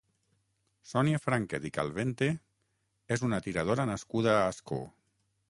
Sònia 0.91 1.19
Franquet 1.25 1.67
i 1.69 1.71
Calvente 1.75 2.31
és 3.17 3.27
una 3.29 3.41
tiradora 3.49 3.87
nascuda 3.93 4.35
a 4.39 4.43
Ascó. 4.57 4.83